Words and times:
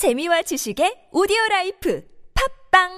재미와 0.00 0.40
지식의 0.40 1.12
오디오 1.12 1.36
라이프 1.50 2.02
팝빵 2.72 2.88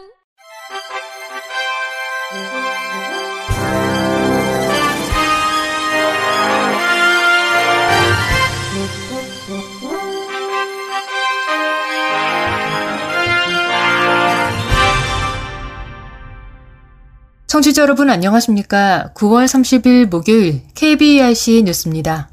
청취자 17.48 17.82
여러분 17.82 18.10
안녕하십니까? 18.10 19.10
9월 19.16 19.46
30일 19.46 20.08
목요일 20.08 20.62
KBRC 20.76 21.64
뉴스입니다. 21.64 22.31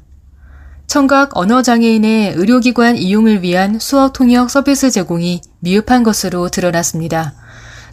청각 0.90 1.36
언어장애인의 1.36 2.32
의료기관 2.34 2.96
이용을 2.96 3.44
위한 3.44 3.78
수어 3.78 4.10
통역 4.10 4.50
서비스 4.50 4.90
제공이 4.90 5.40
미흡한 5.60 6.02
것으로 6.02 6.48
드러났습니다. 6.48 7.32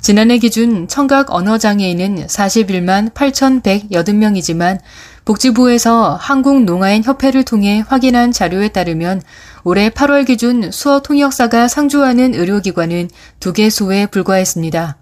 지난해 0.02 0.40
기준 0.40 0.88
청각 0.88 1.32
언어장애인은 1.32 2.26
41만 2.26 3.14
8,180명이지만 3.14 4.80
복지부에서 5.26 6.18
한국농아인 6.20 7.04
협회를 7.04 7.44
통해 7.44 7.84
확인한 7.88 8.32
자료에 8.32 8.70
따르면 8.70 9.22
올해 9.64 9.92
8월 9.92 10.26
기준 10.26 10.72
수어 10.72 11.02
통역사가 11.02 11.68
상주하는 11.68 12.34
의료기관은 12.34 13.12
2개소에 13.40 14.10
불과했습니다. 14.10 14.98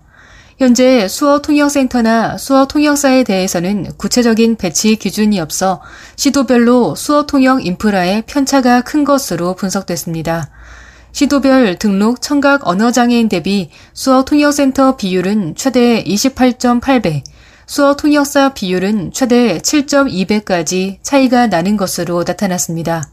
현재 0.58 1.10
수어 1.10 1.42
통역센터나 1.42 2.38
수어 2.38 2.66
통역사에 2.66 3.26
대해서는 3.26 3.92
구체적인 3.98 4.56
배치 4.56 4.96
기준이 4.96 5.38
없어 5.42 5.82
시도별로 6.16 6.96
수어 6.96 7.26
통역 7.26 7.66
인프라의 7.66 8.24
편차가 8.26 8.82
큰 8.82 9.04
것으로 9.04 9.56
분석됐습니다. 9.56 10.50
시도별 11.12 11.78
등록 11.78 12.22
청각 12.22 12.68
언어장애인 12.68 13.28
대비 13.28 13.70
수어 13.94 14.24
통역센터 14.24 14.96
비율은 14.96 15.56
최대 15.56 16.02
28.8배, 16.04 17.24
수어 17.66 17.96
통역사 17.96 18.54
비율은 18.54 19.12
최대 19.12 19.58
7.2배까지 19.58 20.98
차이가 21.02 21.48
나는 21.48 21.76
것으로 21.76 22.24
나타났습니다. 22.26 23.04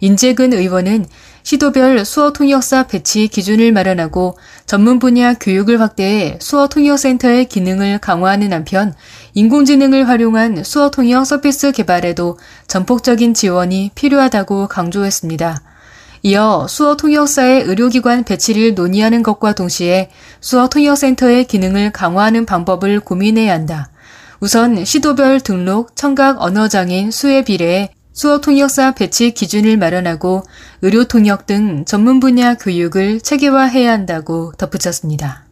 인재근 0.00 0.52
의원은 0.52 1.06
시도별 1.46 2.04
수어 2.04 2.32
통역사 2.32 2.88
배치 2.88 3.28
기준을 3.28 3.70
마련하고 3.70 4.36
전문 4.66 4.98
분야 4.98 5.32
교육을 5.34 5.80
확대해 5.80 6.36
수어 6.40 6.66
통역센터의 6.66 7.44
기능을 7.44 8.00
강화하는 8.00 8.52
한편 8.52 8.92
인공지능을 9.34 10.08
활용한 10.08 10.64
수어 10.64 10.90
통역 10.90 11.24
서비스 11.24 11.70
개발에도 11.70 12.36
전폭적인 12.66 13.32
지원이 13.32 13.92
필요하다고 13.94 14.66
강조했습니다. 14.66 15.62
이어 16.24 16.66
수어 16.68 16.96
통역사의 16.96 17.62
의료기관 17.62 18.24
배치를 18.24 18.74
논의하는 18.74 19.22
것과 19.22 19.52
동시에 19.52 20.10
수어 20.40 20.68
통역센터의 20.68 21.44
기능을 21.44 21.92
강화하는 21.92 22.44
방법을 22.44 22.98
고민해야 22.98 23.52
한다. 23.52 23.88
우선 24.40 24.84
시도별 24.84 25.42
등록 25.42 25.94
청각 25.94 26.42
언어장애인 26.42 27.12
수에 27.12 27.44
비례해 27.44 27.90
수어 28.16 28.40
통역사 28.40 28.92
배치 28.92 29.32
기준을 29.32 29.76
마련하고 29.76 30.42
의료 30.80 31.04
통역 31.04 31.44
등 31.44 31.84
전문 31.84 32.18
분야 32.18 32.54
교육을 32.54 33.20
체계화해야 33.20 33.92
한다고 33.92 34.52
덧붙였습니다. 34.56 35.44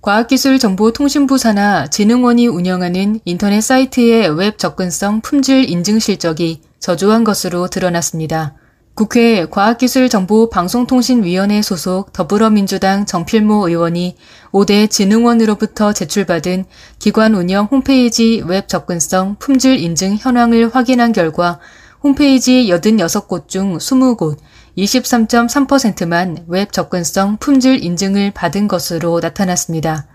과학기술정보통신부 0.00 1.36
산하 1.36 1.88
진흥원이 1.88 2.46
운영하는 2.46 3.20
인터넷 3.26 3.60
사이트의 3.60 4.30
웹 4.30 4.56
접근성 4.56 5.20
품질 5.20 5.68
인증 5.68 5.98
실적이 5.98 6.62
저조한 6.78 7.24
것으로 7.24 7.68
드러났습니다. 7.68 8.54
국회 9.00 9.46
과학기술정보방송통신위원회 9.46 11.62
소속 11.62 12.12
더불어민주당 12.12 13.06
정필모 13.06 13.66
의원이 13.66 14.14
5대 14.52 14.90
진흥원으로부터 14.90 15.94
제출받은 15.94 16.66
기관 16.98 17.34
운영 17.34 17.64
홈페이지 17.64 18.42
웹 18.44 18.68
접근성 18.68 19.36
품질 19.38 19.78
인증 19.78 20.16
현황을 20.16 20.74
확인한 20.74 21.12
결과 21.12 21.60
홈페이지 22.02 22.68
86곳 22.68 23.48
중 23.48 23.78
20곳, 23.78 24.36
23.3%만 24.76 26.44
웹 26.48 26.70
접근성 26.70 27.38
품질 27.38 27.82
인증을 27.82 28.32
받은 28.32 28.68
것으로 28.68 29.20
나타났습니다. 29.20 30.08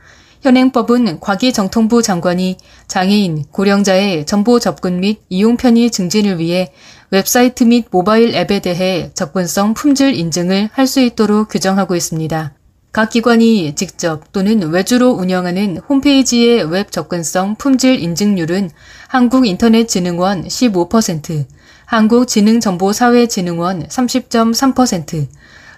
현행법은 0.45 1.21
과기정통부 1.21 2.03
장관이 2.03 2.57
장애인, 2.87 3.45
고령자의 3.49 4.27
정보 4.27 4.59
접근 4.59 4.99
및 4.99 5.21
이용 5.27 5.57
편의 5.57 5.89
증진을 5.89 6.37
위해 6.37 6.71
웹사이트 7.11 7.63
및 7.63 7.85
모바일 7.91 8.35
앱에 8.35 8.59
대해 8.59 9.11
접근성 9.13 9.75
품질 9.75 10.15
인증을 10.15 10.69
할 10.73 10.87
수 10.87 10.99
있도록 11.01 11.49
규정하고 11.49 11.95
있습니다. 11.95 12.53
각 12.91 13.09
기관이 13.09 13.75
직접 13.75 14.31
또는 14.31 14.71
외주로 14.71 15.11
운영하는 15.11 15.77
홈페이지의 15.89 16.63
웹 16.63 16.91
접근성 16.91 17.55
품질 17.57 17.99
인증률은 17.99 18.69
한국인터넷진흥원 19.09 20.47
15%, 20.47 21.45
한국지능정보사회진흥원 21.85 23.87
30.3%, 23.87 25.27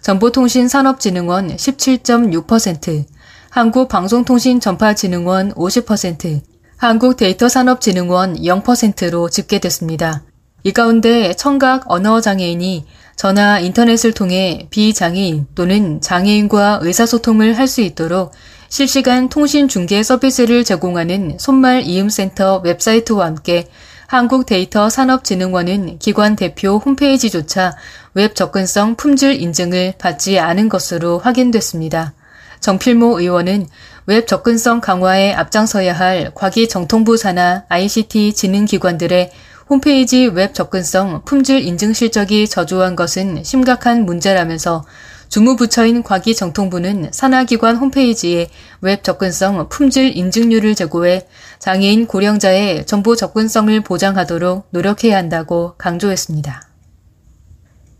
정보통신산업진흥원 0.01 1.55
17.6%, 1.55 3.05
한국방송통신전파진흥원 3.49 5.53
50%, 5.55 6.41
한국데이터산업진흥원 6.77 8.35
0%로 8.35 9.29
집계됐습니다. 9.29 10.26
이 10.67 10.73
가운데 10.73 11.33
청각 11.33 11.85
언어 11.85 12.19
장애인이 12.19 12.85
전화 13.15 13.57
인터넷을 13.57 14.11
통해 14.11 14.67
비장애인 14.69 15.47
또는 15.55 16.01
장애인과 16.01 16.79
의사소통을 16.81 17.57
할 17.57 17.69
수 17.69 17.79
있도록 17.79 18.33
실시간 18.67 19.29
통신 19.29 19.69
중개 19.69 20.03
서비스를 20.03 20.65
제공하는 20.65 21.37
손말 21.39 21.83
이음센터 21.83 22.57
웹사이트와 22.65 23.27
함께 23.27 23.69
한국데이터산업진흥원은 24.07 25.99
기관 25.99 26.35
대표 26.35 26.81
홈페이지조차 26.83 27.77
웹 28.13 28.35
접근성 28.35 28.95
품질 28.95 29.41
인증을 29.41 29.93
받지 29.97 30.37
않은 30.37 30.67
것으로 30.67 31.19
확인됐습니다. 31.19 32.13
정필모 32.59 33.21
의원은 33.21 33.67
웹 34.05 34.27
접근성 34.27 34.81
강화에 34.81 35.31
앞장서야 35.31 35.93
할 35.93 36.31
과기정통부 36.35 37.15
산하 37.15 37.63
ICT 37.69 38.33
진흥기관들의 38.33 39.31
홈페이지 39.69 40.27
웹 40.27 40.53
접근성 40.53 41.23
품질 41.25 41.61
인증 41.61 41.91
실적이 41.91 42.47
저조한 42.47 42.95
것은 42.95 43.43
심각한 43.43 44.05
문제라면서 44.05 44.85
주무부처인 45.27 46.03
과기정통부는 46.03 47.09
산하기관 47.11 47.75
홈페이지에 47.75 48.47
웹 48.79 49.03
접근성 49.03 49.67
품질 49.67 50.15
인증률을 50.15 50.73
제고해 50.73 51.27
장애인 51.59 52.07
고령자의 52.07 52.85
정보 52.85 53.17
접근성을 53.17 53.77
보장하도록 53.81 54.67
노력해야 54.69 55.17
한다고 55.17 55.73
강조했습니다. 55.77 56.65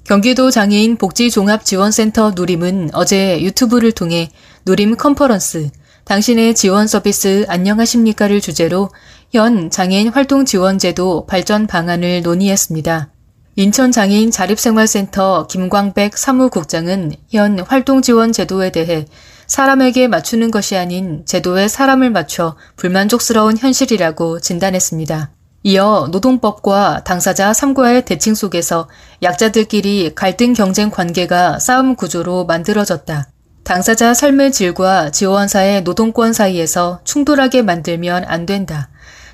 경기도 0.05 0.49
장애인 0.49 0.95
복지종합지원센터 0.95 2.31
누림은 2.33 2.91
어제 2.93 3.41
유튜브를 3.41 3.91
통해 3.91 4.29
누림 4.65 4.95
컨퍼런스, 4.95 5.69
당신의 6.05 6.55
지원 6.55 6.87
서비스 6.87 7.45
안녕하십니까를 7.49 8.39
주제로 8.39 8.89
현 9.33 9.69
장애인 9.69 10.07
활동 10.07 10.45
지원제도 10.45 11.25
발전 11.25 11.67
방안을 11.67 12.21
논의했습니다. 12.21 13.09
인천장애인 13.57 14.31
자립생활센터 14.31 15.47
김광백 15.47 16.17
사무국장은 16.17 17.11
현 17.29 17.59
활동 17.59 18.01
지원 18.01 18.31
제도에 18.31 18.71
대해 18.71 19.05
사람에게 19.47 20.07
맞추는 20.07 20.49
것이 20.51 20.77
아닌 20.77 21.23
제도에 21.25 21.67
사람을 21.67 22.09
맞춰 22.09 22.55
불만족스러운 22.77 23.57
현실이라고 23.57 24.39
진단했습니다. 24.39 25.31
이어 25.63 26.07
노동법과 26.09 27.03
당사자 27.03 27.51
3과의 27.51 28.05
대칭 28.05 28.33
속에서 28.33 28.87
약자들끼리 29.23 30.13
갈등 30.15 30.53
경쟁 30.53 30.89
관계가 30.89 31.59
싸움 31.59 31.95
구조로 31.95 32.45
만들어졌다. 32.45 33.27
당사자 33.65 34.13
삶의 34.13 34.53
질과 34.53 35.11
지원사의 35.11 35.83
노동권 35.83 36.31
사이에서 36.31 37.01
충돌하게 37.03 37.63
만들면 37.63 38.23
안 38.25 38.45
된다. 38.45 38.87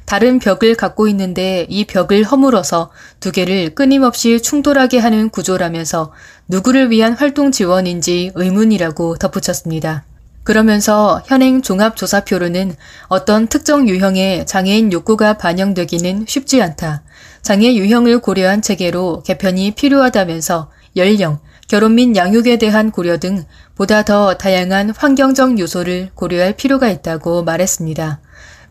다른 0.05 0.39
벽을 0.39 0.75
갖고 0.75 1.07
있는데 1.07 1.65
이 1.69 1.85
벽을 1.85 2.23
허물어서 2.23 2.91
두 3.19 3.31
개를 3.31 3.73
끊임없이 3.73 4.41
충돌하게 4.41 4.99
하는 4.99 5.29
구조라면서 5.29 6.11
누구를 6.47 6.91
위한 6.91 7.13
활동 7.13 7.51
지원인지 7.51 8.31
의문이라고 8.35 9.17
덧붙였습니다. 9.17 10.03
그러면서 10.43 11.21
현행 11.25 11.61
종합조사표로는 11.61 12.75
어떤 13.07 13.47
특정 13.47 13.87
유형의 13.87 14.45
장애인 14.45 14.91
욕구가 14.91 15.37
반영되기는 15.37 16.25
쉽지 16.27 16.61
않다. 16.61 17.03
장애 17.41 17.73
유형을 17.75 18.19
고려한 18.19 18.61
체계로 18.61 19.23
개편이 19.23 19.71
필요하다면서 19.71 20.69
연령, 20.97 21.39
결혼 21.67 21.95
및 21.95 22.15
양육에 22.15 22.57
대한 22.57 22.91
고려 22.91 23.17
등 23.17 23.45
보다 23.75 24.03
더 24.03 24.37
다양한 24.37 24.91
환경적 24.91 25.59
요소를 25.59 26.09
고려할 26.13 26.53
필요가 26.55 26.89
있다고 26.89 27.43
말했습니다. 27.43 28.19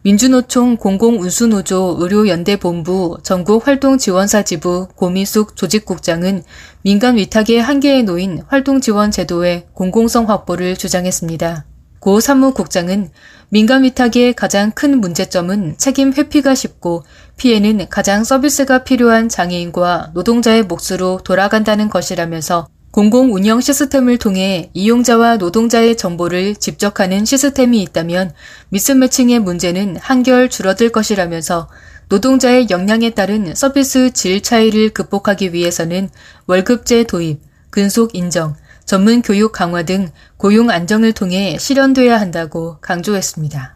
민주노총 0.05 0.79
공공운수노조 0.79 1.99
의료연대본부 2.01 3.19
전국활동지원사지부 3.23 4.89
고미숙 4.97 5.55
조직국장은 5.55 6.43
민간 6.83 7.17
위탁의 7.17 7.63
한계에 7.63 8.03
놓인 8.03 8.43
활동지원제도의 8.49 9.69
공공성 9.75 10.29
확보를 10.29 10.77
주장했습니다. 10.77 11.67
고 12.01 12.19
사무국장은 12.19 13.11
민간 13.49 13.85
위탁의 13.85 14.35
가장 14.35 14.73
큰 14.73 15.01
문제점은 15.01 15.77
책임 15.79 16.13
회피가 16.13 16.57
쉽고 16.57 17.05
피해는 17.37 17.89
가장 17.89 18.25
서비스가 18.25 18.83
필요한 18.83 19.29
장애인과 19.29 20.11
노동자의 20.15 20.65
몫으로 20.65 21.21
돌아간다는 21.23 21.89
것이라면서 21.89 22.67
공공 22.93 23.33
운영 23.33 23.63
시스템을 23.63 24.19
통해 24.19 24.69
이용자와 24.75 25.39
노동자의 25.39 25.97
정보를 25.97 26.55
집적하는 26.55 27.25
시스템이 27.25 27.81
있다면 27.81 28.35
미스매칭의 28.69 29.39
문제는 29.39 29.97
한결 29.97 30.51
줄어들 30.51 30.91
것이라면서 30.91 31.71
노동자의 32.11 32.67
역량에 32.69 33.11
따른 33.11 33.55
서비스 33.55 34.13
질 34.13 34.43
차이를 34.43 34.91
극복하기 34.91 35.55
위해서는 35.55 36.11
월급제 36.47 37.05
도입, 37.05 37.41
근속 37.71 38.15
인정, 38.15 38.57
전문 38.85 39.23
교육 39.23 39.53
강화 39.53 39.85
등 39.85 40.11
고용 40.37 40.69
안정을 40.69 41.15
통해 41.15 41.57
실현돼야 41.59 42.21
한다고 42.21 42.77
강조했습니다. 42.83 43.75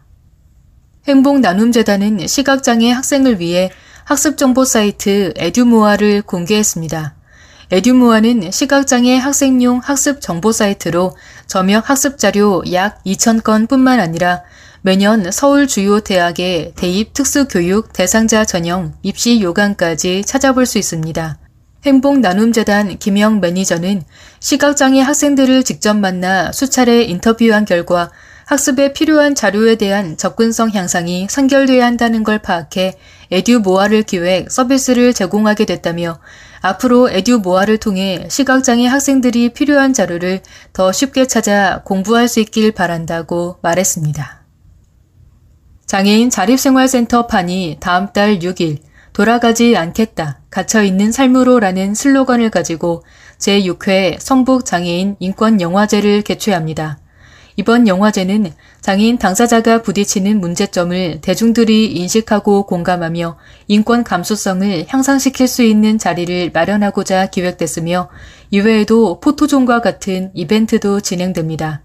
행복나눔재단은 1.09 2.27
시각장애 2.27 2.91
학생을 2.91 3.41
위해 3.41 3.71
학습정보 4.05 4.67
사이트 4.67 5.33
에듀모아를 5.37 6.21
공개했습니다. 6.21 7.16
에듀모아는 7.73 8.53
시각장애 8.53 9.17
학생용 9.17 9.81
학습 9.83 10.21
정보 10.21 10.53
사이트로 10.53 11.17
점역 11.49 11.91
학습 11.91 12.17
자료 12.17 12.63
약 12.73 13.03
2,000건 13.05 13.69
뿐만 13.69 13.99
아니라 13.99 14.43
매년 14.83 15.33
서울 15.33 15.67
주요 15.67 15.99
대학의 15.99 16.75
대입 16.77 17.13
특수교육 17.13 17.93
대상자 17.93 18.45
전형 18.45 18.95
입시 19.03 19.41
요강까지 19.43 20.23
찾아볼 20.25 20.65
수 20.65 20.79
있습니다. 20.79 21.39
행복 21.85 22.21
나눔재단 22.21 22.99
김영 22.99 23.41
매니저는 23.41 24.05
시각장애 24.39 25.01
학생들을 25.01 25.65
직접 25.65 25.95
만나 25.95 26.53
수차례 26.53 27.03
인터뷰한 27.03 27.65
결과 27.65 28.13
학습에 28.45 28.93
필요한 28.93 29.35
자료에 29.35 29.75
대한 29.75 30.17
접근성 30.17 30.71
향상이 30.71 31.27
선결돼야 31.29 31.85
한다는 31.85 32.23
걸 32.23 32.39
파악해 32.39 32.95
에듀모아를 33.33 34.05
기획 34.05 34.53
서비스를 34.53 35.13
제공하게 35.13 35.65
됐다며 35.65 36.21
앞으로 36.67 37.11
에듀모아를 37.11 37.79
통해 37.79 38.27
시각장애 38.29 38.87
학생들이 38.87 39.51
필요한 39.51 39.93
자료를 39.93 40.41
더 40.73 40.91
쉽게 40.91 41.27
찾아 41.27 41.83
공부할 41.85 42.29
수 42.29 42.41
있길 42.41 42.73
바란다고 42.73 43.59
말했습니다. 43.63 44.45
장애인 45.87 46.31
자립생활센터 46.31 47.29
판이 47.29 47.77
다음 47.79 48.13
달 48.13 48.41
6일 48.41 48.79
돌아가지 49.13 49.77
않겠다, 49.77 50.41
갇혀있는 50.51 51.13
삶으로라는 51.13 51.95
슬로건을 51.95 52.51
가지고 52.51 53.05
제6회 53.39 54.19
성북 54.19 54.65
장애인 54.65 55.17
인권 55.21 55.61
영화제를 55.61 56.23
개최합니다. 56.23 56.99
이번 57.59 57.89
영화제는 57.89 58.53
장애인 58.83 59.17
당사자가 59.17 59.81
부딪히는 59.81 60.41
문제점을 60.41 61.21
대중들이 61.23 61.87
인식하고 61.93 62.67
공감하며 62.67 63.39
인권 63.69 64.05
감수성을 64.05 64.85
향상시킬 64.89 65.49
수 65.49 65.63
있는 65.63 65.97
자리를 65.97 66.51
마련하고자 66.53 67.27
기획됐으며 67.27 68.11
이외에도 68.51 69.21
포토존과 69.21 69.81
같은 69.81 70.31
이벤트도 70.35 71.01
진행됩니다. 71.01 71.81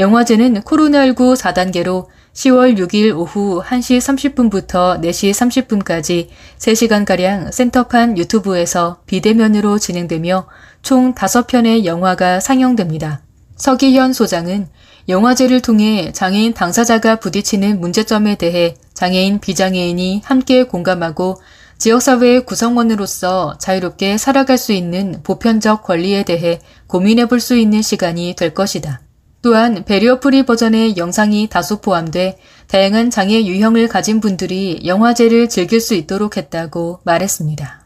영화제는 0.00 0.62
코로나19 0.62 1.36
4단계로 1.36 2.06
10월 2.32 2.76
6일 2.76 3.16
오후 3.16 3.62
1시 3.62 3.98
30분부터 4.34 5.00
4시 5.00 5.30
30분까지 5.30 6.26
3시간가량 6.58 7.52
센터판 7.52 8.18
유튜브에서 8.18 8.98
비대면으로 9.06 9.78
진행되며 9.78 10.48
총 10.82 11.14
5편의 11.14 11.84
영화가 11.84 12.40
상영됩니다. 12.40 13.23
서기현 13.56 14.12
소장은 14.12 14.68
영화제를 15.08 15.60
통해 15.60 16.12
장애인 16.12 16.54
당사자가 16.54 17.16
부딪히는 17.16 17.80
문제점에 17.80 18.36
대해 18.36 18.76
장애인 18.94 19.40
비장애인이 19.40 20.22
함께 20.24 20.64
공감하고 20.64 21.36
지역사회의 21.78 22.46
구성원으로서 22.46 23.58
자유롭게 23.58 24.16
살아갈 24.16 24.56
수 24.56 24.72
있는 24.72 25.20
보편적 25.22 25.82
권리에 25.82 26.22
대해 26.22 26.60
고민해 26.86 27.26
볼 27.26 27.40
수 27.40 27.56
있는 27.56 27.82
시간이 27.82 28.34
될 28.36 28.54
것이다. 28.54 29.00
또한 29.42 29.84
barrier 29.84 30.20
free 30.20 30.46
버전의 30.46 30.96
영상이 30.96 31.48
다수 31.50 31.82
포함돼 31.82 32.38
다양한 32.68 33.10
장애 33.10 33.44
유형을 33.44 33.88
가진 33.88 34.20
분들이 34.20 34.80
영화제를 34.86 35.50
즐길 35.50 35.82
수 35.82 35.94
있도록 35.94 36.38
했다고 36.38 37.00
말했습니다. 37.04 37.83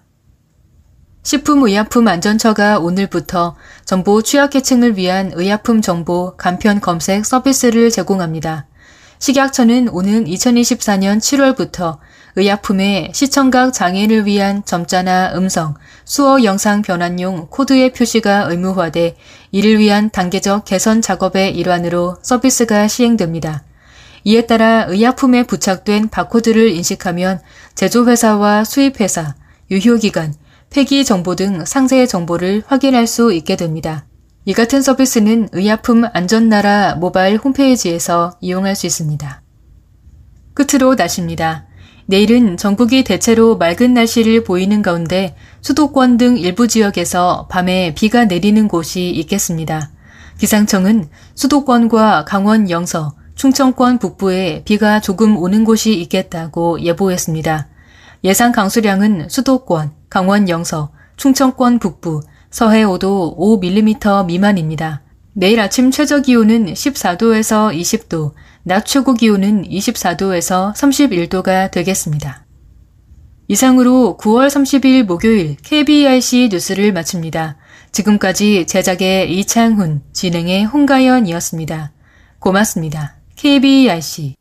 식품의약품안전처가 1.23 2.79
오늘부터 2.79 3.56
정보 3.85 4.23
취약계층을 4.23 4.97
위한 4.97 5.32
의약품 5.35 5.82
정보 5.82 6.37
간편 6.37 6.81
검색 6.81 7.26
서비스를 7.26 7.91
제공합니다. 7.91 8.67
식약처는 9.19 9.88
오는 9.88 10.25
2024년 10.25 11.19
7월부터 11.19 11.99
의약품의 12.37 13.11
시청각 13.15 13.73
장애인을 13.73 14.26
위한 14.26 14.65
점자나 14.65 15.32
음성, 15.35 15.75
수어 16.05 16.44
영상 16.44 16.82
변환용 16.82 17.49
코드의 17.50 17.93
표시가 17.93 18.44
의무화돼 18.49 19.17
이를 19.50 19.79
위한 19.79 20.09
단계적 20.11 20.64
개선 20.64 21.03
작업의 21.03 21.56
일환으로 21.56 22.17
서비스가 22.23 22.87
시행됩니다. 22.87 23.64
이에 24.25 24.47
따라 24.47 24.85
의약품에 24.88 25.44
부착된 25.44 26.11
바코드를 26.11 26.71
인식하면 26.71 27.41
제조회사와 27.75 28.64
수입회사, 28.64 29.35
유효기간, 29.71 30.35
폐기 30.70 31.05
정보 31.05 31.35
등 31.35 31.65
상세 31.65 32.06
정보를 32.06 32.62
확인할 32.67 33.06
수 33.06 33.32
있게 33.32 33.56
됩니다. 33.56 34.06
이 34.44 34.53
같은 34.53 34.82
서비스는 34.82 35.49
의약품 35.53 36.05
안전나라 36.12 36.94
모바일 36.94 37.37
홈페이지에서 37.37 38.37
이용할 38.41 38.76
수 38.76 38.87
있습니다. 38.87 39.43
끝으로 40.55 40.94
날씨입니다. 40.94 41.67
내일은 42.06 42.56
전국이 42.56 43.05
대체로 43.05 43.59
맑은 43.59 43.93
날씨를 43.93 44.44
보이는 44.44 44.81
가운데 44.81 45.37
수도권 45.61 46.17
등 46.17 46.38
일부 46.38 46.67
지역에서 46.67 47.49
밤에 47.50 47.94
비가 47.94 48.25
내리는 48.25 48.67
곳이 48.67 49.11
있겠습니다. 49.11 49.91
기상청은 50.38 51.11
수도권과 51.35 52.25
강원 52.25 52.71
영서, 52.71 53.14
충청권 53.35 53.99
북부에 53.99 54.62
비가 54.64 55.00
조금 55.00 55.37
오는 55.37 55.64
곳이 55.64 56.00
있겠다고 56.00 56.81
예보했습니다. 56.81 57.69
예상 58.25 58.53
강수량은 58.53 59.29
수도권, 59.29 59.93
강원 60.09 60.49
영서, 60.49 60.91
충청권 61.17 61.79
북부, 61.79 62.21
서해 62.51 62.85
5도 62.85 63.37
5mm 63.37 64.27
미만입니다. 64.27 65.03
내일 65.35 65.61
아침 65.61 65.91
최저 65.91 66.21
기온은 66.21 66.67
14도에서 66.67 67.73
20도, 67.75 68.33
낮 68.62 68.85
최고 68.85 69.15
기온은 69.15 69.62
24도에서 69.62 70.75
31도가 70.75 71.71
되겠습니다. 71.71 72.45
이상으로 73.49 74.19
9월 74.21 74.49
30일 74.49 75.05
목요일 75.05 75.57
KBRC 75.62 76.50
뉴스를 76.53 76.93
마칩니다. 76.93 77.57
지금까지 77.93 78.67
제작의 78.67 79.33
이창훈, 79.38 80.03
진행의 80.12 80.65
홍가연이었습니다. 80.67 81.93
고맙습니다. 82.41 83.17
KBRC 83.37 84.35